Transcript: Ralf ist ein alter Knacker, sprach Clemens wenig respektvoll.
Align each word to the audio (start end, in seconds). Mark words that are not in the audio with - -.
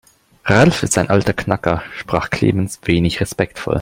Ralf 0.45 0.81
ist 0.81 0.97
ein 0.97 1.11
alter 1.11 1.33
Knacker, 1.33 1.83
sprach 1.95 2.31
Clemens 2.31 2.79
wenig 2.85 3.21
respektvoll. 3.21 3.69